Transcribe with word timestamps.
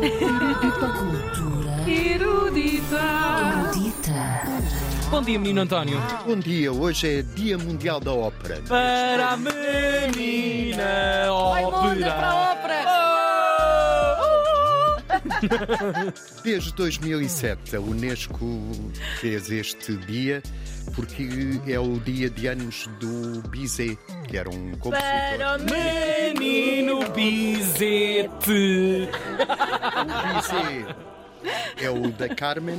Cultura 0.00 1.84
Erudita. 1.86 3.04
erudita. 3.68 4.42
Bom 5.10 5.20
dia, 5.20 5.38
menino 5.38 5.60
António. 5.60 6.00
Bom 6.26 6.38
dia, 6.38 6.72
hoje 6.72 7.18
é 7.18 7.22
Dia 7.22 7.58
Mundial 7.58 8.00
da 8.00 8.14
Ópera. 8.14 8.62
Para 8.66 9.32
a 9.32 9.36
menina 9.36 11.26
ópera. 11.30 12.10
para 12.12 12.30
a 12.30 12.52
ópera. 12.52 12.69
Desde 16.42 16.72
2007 16.74 17.76
a 17.76 17.80
Unesco 17.80 18.46
fez 19.20 19.50
este 19.50 19.96
dia 19.96 20.42
porque 20.94 21.28
é 21.66 21.78
o 21.78 21.98
dia 22.00 22.28
de 22.28 22.46
anos 22.46 22.88
do 22.98 23.48
Bizet, 23.48 23.98
que 24.28 24.36
era 24.36 24.48
um 24.48 24.72
compositor. 24.72 25.00
Para 25.00 25.56
o 25.56 25.64
Menino 25.64 27.08
Bizete. 27.10 29.08
Bizet 30.34 30.96
é 31.80 31.90
o 31.90 32.10
da 32.12 32.28
Carmen, 32.28 32.78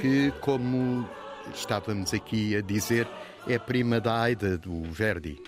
que, 0.00 0.32
como 0.40 1.08
estávamos 1.54 2.14
aqui 2.14 2.56
a 2.56 2.60
dizer, 2.60 3.06
é 3.46 3.58
prima 3.58 4.00
da 4.00 4.20
Aida 4.20 4.56
do 4.56 4.82
Verdi. 4.84 5.38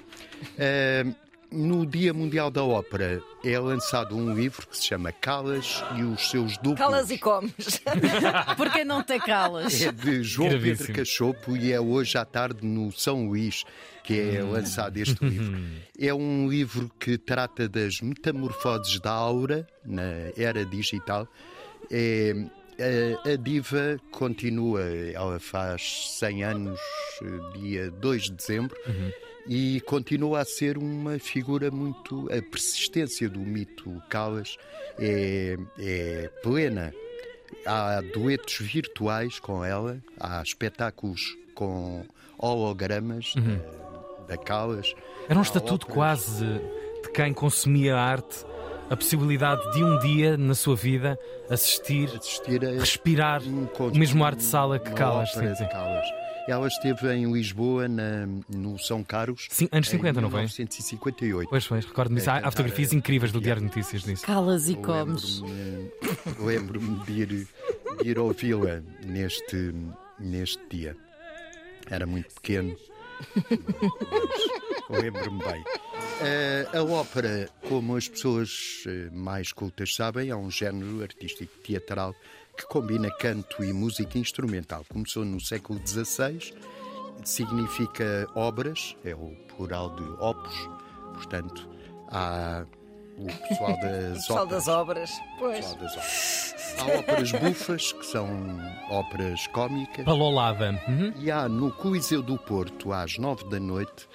Ah, 0.59 1.24
no 1.55 1.87
Dia 1.87 2.13
Mundial 2.13 2.51
da 2.51 2.65
Ópera 2.65 3.23
é 3.45 3.59
lançado 3.59 4.17
um 4.17 4.35
livro 4.35 4.67
que 4.67 4.77
se 4.77 4.87
chama 4.87 5.13
Calas 5.13 5.83
e 5.97 6.03
os 6.03 6.29
seus 6.29 6.57
duplos. 6.59 6.79
Calas 6.79 7.11
e 7.11 7.19
comes. 7.19 7.81
Porque 8.57 8.85
não 8.85 9.03
te 9.03 9.19
calas? 9.21 9.81
É 9.81 9.93
de 9.93 10.23
João 10.23 10.51
Gravíssimo. 10.51 10.89
Pedro 10.89 10.95
Cachopo 10.95 11.57
e 11.57 11.73
é 11.73 11.81
hoje 11.81 12.19
à 12.19 12.25
tarde 12.25 12.67
no 12.67 12.93
São 12.93 13.27
Luís 13.29 13.65
que 14.03 14.21
é 14.21 14.43
lançado 14.43 14.99
este 14.99 15.25
livro. 15.25 15.59
É 15.99 16.13
um 16.13 16.49
livro 16.49 16.91
que 17.01 17.17
trata 17.17 17.69
das 17.69 18.01
metamorfoses 18.01 19.01
da 19.01 19.13
aura 19.13 19.67
na 19.85 20.31
era 20.37 20.65
digital. 20.67 21.27
É, 21.91 22.35
a, 22.79 23.31
a 23.31 23.37
diva 23.37 23.99
continua, 24.11 24.83
ela 24.83 25.39
faz 25.41 26.19
100 26.19 26.45
anos, 26.45 26.81
eh, 27.23 27.59
dia 27.59 27.91
2 27.91 28.23
de 28.25 28.33
dezembro, 28.33 28.77
e 29.47 29.81
continua 29.83 30.41
a 30.41 30.45
ser 30.45 30.79
uma 30.79 31.19
figura 31.19 31.71
muito. 31.71 32.29
A 32.33 32.43
persistência 32.43 33.29
do 33.29 33.41
mito 33.41 34.03
Calas 34.09 34.57
é, 34.99 35.57
é 35.79 36.31
plena. 36.43 36.93
Há 37.67 38.01
duetos 38.13 38.59
virtuais 38.61 39.39
com 39.39 39.65
ela, 39.65 40.03
há 40.19 40.43
espetáculos 40.43 41.37
com 41.55 42.05
hologramas 42.39 43.33
da, 44.27 44.27
da 44.29 44.37
Calas. 44.37 44.95
Era 45.29 45.39
um 45.39 45.43
estatuto 45.43 45.87
óperas. 45.87 45.95
quase 45.95 46.47
de 47.03 47.11
quem 47.13 47.33
consumia 47.33 47.97
arte, 47.97 48.45
a 48.91 48.97
possibilidade 48.97 49.61
de 49.73 49.83
um 49.83 49.99
dia 49.99 50.37
na 50.37 50.55
sua 50.55 50.77
vida 50.77 51.19
assistir, 51.51 52.09
assistir 52.17 52.65
a 52.65 52.71
respirar 52.73 53.43
um 53.43 53.67
conto- 53.67 53.95
o 53.95 53.99
mesmo 53.99 54.25
ar 54.25 54.35
de 54.35 54.43
sala 54.43 54.79
que 54.79 54.91
Calas. 54.93 55.31
de 55.31 55.69
Calas. 55.69 56.07
Ela 56.47 56.69
esteve 56.69 57.11
em 57.15 57.33
Lisboa, 57.33 57.89
na- 57.89 58.27
no 58.51 58.79
São 58.79 59.03
Carlos, 59.03 59.47
Sim, 59.51 59.67
anos 59.73 59.89
50, 59.89 60.19
em 60.21 60.23
não 60.23 60.31
foi? 60.31 60.41
1958. 60.41 61.49
Pois 61.49 61.65
foi, 61.65 61.81
recordo-me 61.81 62.19
disso. 62.19 62.29
Há, 62.31 62.35
há 62.35 62.37
cantar 62.37 62.51
fotografias 62.51 62.93
a- 62.93 62.97
incríveis 62.97 63.33
do 63.33 63.41
Diário 63.41 63.63
de 63.63 63.69
Notícias 63.69 64.03
disso. 64.03 64.27
Calas 64.27 64.69
e 64.69 64.75
comes. 64.75 65.43
Lembro-me 66.39 66.99
de 67.07 67.13
ir, 67.13 67.27
de 68.03 68.09
ir 68.09 68.19
ouvi-la 68.19 68.83
neste, 69.07 69.75
neste 70.19 70.61
dia. 70.71 70.95
Era 71.91 72.05
muito 72.07 72.29
pequeno, 72.35 72.77
mas 74.91 75.03
lembro-me 75.03 75.39
bem. 75.45 75.65
Eh, 76.27 76.67
a 76.73 76.83
ópera, 76.83 77.49
como 77.69 77.97
as 77.97 78.09
pessoas 78.09 78.83
eh, 78.87 79.09
mais 79.13 79.53
cultas 79.53 79.95
sabem, 79.95 80.31
é 80.31 80.37
um 80.37 80.51
género 80.51 81.03
artístico 81.03 81.53
teatral 81.63 82.15
que 82.57 82.67
combina 82.67 83.11
canto 83.19 83.63
e 83.63 83.73
música 83.73 84.19
instrumental. 84.19 84.85
Começou 84.89 85.25
no 85.25 85.41
século 85.41 85.81
XVI, 85.87 86.55
significa 87.25 88.27
obras, 88.35 88.97
é 89.05 89.15
o 89.15 89.35
plural 89.57 89.95
de 89.97 90.03
opus, 90.21 90.55
portanto, 91.15 91.69
há 92.11 92.65
o 93.19 93.27
pessoal 93.49 93.77
das 93.81 94.13
Pessoal 94.19 94.43
óperas. 94.45 94.51
das 94.65 94.69
obras. 94.69 95.11
Pois. 95.39 95.57
Pessoal 95.67 95.77
das 95.81 95.93
óperas. 95.93 96.55
Há 96.79 96.99
óperas 96.99 97.33
bufas, 97.33 97.93
que 97.93 98.07
são 98.07 98.59
óperas 98.91 99.47
cómicas. 99.49 100.05
Palolada. 100.05 100.71
Uhum. 100.89 101.13
E 101.21 101.31
há 101.31 101.49
no 101.49 101.71
Coliseu 101.71 102.23
do 102.23 102.37
Porto, 102.39 102.93
às 102.93 103.17
nove 103.19 103.49
da 103.49 103.61
noite, 103.61 104.09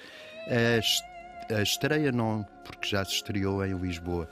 a, 0.48 0.78
es- 0.78 1.02
a 1.54 1.62
estreia 1.62 2.12
não, 2.12 2.46
porque 2.64 2.88
já 2.88 3.04
se 3.04 3.12
estreou 3.14 3.64
em 3.64 3.76
Lisboa, 3.78 4.28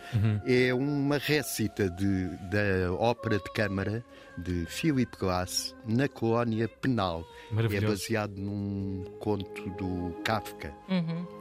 é 0.46 0.72
uma 0.74 1.18
récita 1.18 1.88
de, 1.90 2.28
da 2.50 2.92
ópera 2.92 3.36
de 3.38 3.52
câmara 3.52 4.04
de 4.36 4.64
Philip 4.66 5.16
Glass 5.18 5.74
na 5.84 6.06
colónia 6.08 6.68
penal. 6.68 7.24
É 7.72 7.80
baseado 7.80 8.36
num 8.36 9.04
conto 9.20 9.68
do 9.70 10.14
Kafka. 10.24 10.72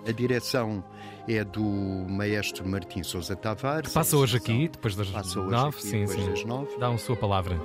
A 0.07 0.11
direção 0.11 0.83
é 1.27 1.43
do 1.43 1.61
maestro 2.09 2.67
Martim 2.67 3.03
Sousa 3.03 3.35
Tavares. 3.35 3.93
Passa 3.93 4.15
A 4.15 4.19
hoje 4.19 4.37
aqui, 4.37 4.67
depois 4.69 4.95
das 4.95 5.09
Passa 5.09 5.39
hoje 5.39 5.51
nove. 5.51 5.77
aqui, 5.77 5.87
Sim, 5.87 6.05
depois 6.05 6.19
sim. 6.23 6.29
das 6.31 6.43
nove. 6.45 6.77
Dá 6.79 6.87
a 6.89 6.97
sua 6.97 7.15
palavra. 7.15 7.55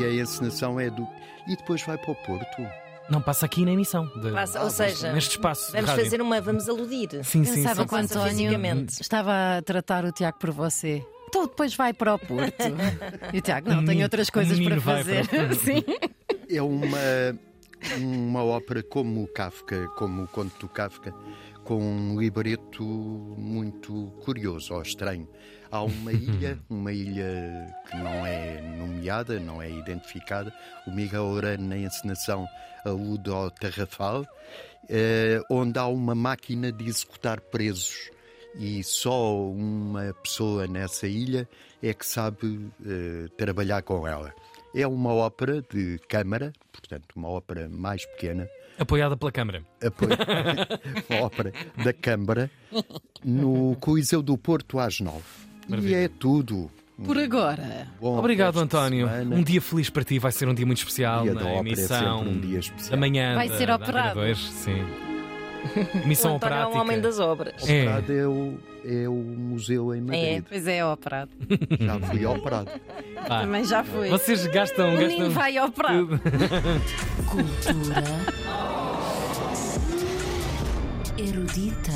E 0.00 0.04
a 0.04 0.12
encenação 0.22 0.78
é 0.78 0.90
do. 0.90 1.06
E 1.48 1.56
depois 1.56 1.82
vai 1.82 1.96
para 1.96 2.10
o 2.10 2.14
Porto. 2.16 2.62
Não, 3.10 3.20
passa 3.20 3.44
aqui 3.46 3.64
na 3.64 3.72
emissão. 3.72 4.06
de- 4.20 4.30
Passa- 4.30 4.60
Ah, 4.60 4.64
ou 4.64 4.70
seja, 4.70 5.12
Neste 5.12 5.30
espaço. 5.32 5.72
vamos 5.72 5.90
rádio. 5.90 6.04
fazer 6.04 6.22
uma. 6.22 6.40
Vamos 6.40 6.68
aludir. 6.68 7.08
Sim, 7.24 7.44
sim, 7.44 7.54
Pensava 7.56 7.82
sim. 7.82 7.88
que 7.88 7.94
o 7.94 7.98
António 7.98 8.86
estava 8.88 9.58
a 9.58 9.62
tratar 9.62 10.04
o 10.04 10.12
Tiago 10.12 10.38
por 10.38 10.50
você. 10.52 11.04
Então 11.28 11.42
depois 11.46 11.74
vai 11.74 11.92
para 11.92 12.14
o 12.14 12.18
Porto. 12.18 12.56
E 13.32 13.38
o 13.38 13.40
Tiago, 13.40 13.68
não, 13.70 13.84
tenho 13.84 14.02
outras 14.02 14.30
coisas 14.30 14.58
para 14.58 14.80
fazer. 14.80 15.26
para 15.28 15.54
Sim. 15.58 15.84
É 16.48 16.62
uma, 16.62 16.98
uma 17.98 18.44
ópera 18.44 18.82
como 18.82 19.22
o 19.22 19.28
Kafka, 19.28 19.88
como 19.96 20.24
o 20.24 20.28
conto 20.28 20.58
do 20.58 20.68
Kafka, 20.68 21.14
com 21.64 21.82
um 21.82 22.18
libreto 22.18 22.82
muito 22.82 24.12
curioso 24.24 24.74
ou 24.74 24.82
estranho. 24.82 25.28
Há 25.70 25.82
uma 25.82 26.12
ilha, 26.12 26.58
uma 26.68 26.92
ilha 26.92 27.74
que 27.88 27.96
não 27.96 28.26
é 28.26 28.60
nomeada, 28.60 29.38
não 29.40 29.62
é 29.62 29.70
identificada. 29.70 30.52
O 30.86 30.90
Miguel 30.90 31.24
Orano, 31.24 31.68
na 31.68 31.78
encenação, 31.78 32.46
alude 32.84 33.30
ao 33.30 33.50
Tarrafal, 33.50 34.26
eh, 34.88 35.40
onde 35.50 35.78
há 35.78 35.86
uma 35.86 36.14
máquina 36.14 36.72
de 36.72 36.88
executar 36.88 37.40
presos. 37.40 38.10
E 38.58 38.82
só 38.82 39.48
uma 39.48 40.12
pessoa 40.22 40.66
nessa 40.66 41.06
ilha 41.06 41.48
é 41.80 41.94
que 41.94 42.04
sabe 42.04 42.68
eh, 42.84 43.28
trabalhar 43.36 43.82
com 43.82 44.06
ela. 44.06 44.34
É 44.74 44.86
uma 44.86 45.12
ópera 45.12 45.62
de 45.72 45.98
câmara, 46.08 46.52
portanto, 46.72 47.06
uma 47.16 47.28
ópera 47.28 47.68
mais 47.68 48.04
pequena, 48.06 48.48
Apoiada 48.78 49.14
pela 49.16 49.30
Câmara. 49.30 49.62
apoio- 49.84 50.10
uma 51.10 51.20
ópera 51.22 51.52
da 51.84 51.92
Câmara, 51.92 52.50
no 53.24 53.76
Coliseu 53.80 54.22
do 54.22 54.38
Porto 54.38 54.78
às 54.78 55.00
nove. 55.00 55.22
E 55.66 55.70
Maravilha. 55.70 55.96
é 56.04 56.08
tudo. 56.08 56.70
Por 57.04 57.16
agora. 57.18 57.88
Bom 58.00 58.18
Obrigado, 58.18 58.58
António. 58.60 59.06
semana. 59.08 59.36
Um 59.36 59.42
dia 59.42 59.60
feliz 59.60 59.88
para 59.90 60.04
ti. 60.04 60.18
Vai 60.18 60.32
ser 60.32 60.48
um 60.48 60.54
dia 60.54 60.66
muito 60.66 60.78
especial 60.78 61.22
Dia 61.22 61.34
da 61.34 61.40
na 61.40 61.46
ópera 61.46 61.56
é 61.56 61.60
emissão 61.72 62.18
sempre 62.18 62.32
um 62.34 62.40
dia 62.40 62.58
especial. 62.58 62.90
da 62.90 62.96
manhã. 62.96 63.34
Vai 63.34 63.48
da- 63.48 63.56
ser 63.58 63.66
da 63.66 63.76
operado. 63.76 64.20
Antena 64.20 64.26
2, 64.26 64.38
sim. 66.14 66.28
O 66.28 66.34
António 66.34 66.56
é 66.56 66.66
um 66.66 66.78
homem 66.78 67.00
das 67.00 67.18
obras. 67.18 67.68
É. 67.68 67.82
Operado 67.82 68.12
é 68.12 68.26
o, 68.26 68.58
é 68.84 69.08
o 69.08 69.14
museu 69.14 69.94
em 69.94 70.00
Madrid. 70.00 70.44
Pois 70.48 70.66
é, 70.66 70.84
operado. 70.84 71.30
Já 71.80 72.00
fui 72.00 72.26
operado. 72.26 72.70
Vá. 73.28 73.40
Também 73.40 73.64
já 73.64 73.84
fui. 73.84 74.08
Vocês 74.08 74.46
gastam. 74.46 74.88
O 74.88 74.92
gastam... 74.92 75.08
menino 75.08 75.30
vai 75.30 75.58
operado. 75.58 76.20
Cultura 77.30 78.50
erudita. 81.20 81.92